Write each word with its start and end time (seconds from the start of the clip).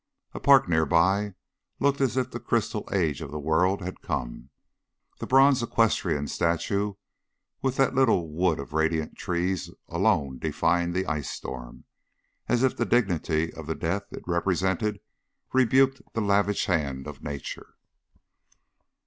A 0.33 0.39
park 0.39 0.67
near 0.67 0.87
by 0.87 1.35
looked 1.79 2.01
as 2.01 2.17
if 2.17 2.31
the 2.31 2.39
crystal 2.39 2.89
age 2.91 3.21
of 3.21 3.29
the 3.29 3.37
world 3.37 3.83
had 3.83 4.01
come. 4.01 4.49
The 5.19 5.27
bronze 5.27 5.61
equestrian 5.61 6.27
statue 6.27 6.95
within 7.61 7.85
that 7.85 7.93
little 7.93 8.27
wood 8.31 8.59
of 8.59 8.73
radiant 8.73 9.15
trees 9.15 9.69
alone 9.87 10.39
defied 10.39 10.93
the 10.95 11.05
ice 11.05 11.29
storm, 11.29 11.83
as 12.49 12.63
if 12.63 12.75
the 12.75 12.83
dignity 12.87 13.53
of 13.53 13.67
the 13.67 13.75
death 13.75 14.07
it 14.09 14.23
represented 14.25 15.01
rebuked 15.53 16.01
the 16.13 16.21
lavish 16.21 16.65
hand 16.65 17.05
of 17.05 17.21
Nature. 17.21 17.75